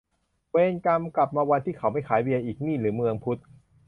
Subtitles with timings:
[0.51, 3.41] เวรกรรม กลับมาวันที่เขาไม่ขายเบียร์อีก นี่หรือเมืองพุทธ!